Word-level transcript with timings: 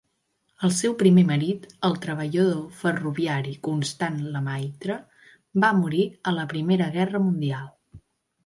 El 0.67 0.71
seu 0.75 0.93
primer 1.01 1.23
marit, 1.31 1.67
el 1.89 1.97
treballador 2.05 2.55
ferroviari 2.79 3.53
Constant 3.69 4.17
Lemaitre, 4.37 4.97
va 5.65 5.71
morir 5.83 6.03
a 6.33 6.35
la 6.39 6.49
Primera 6.55 6.89
Guerra 6.97 7.27
Mundial. 7.29 7.71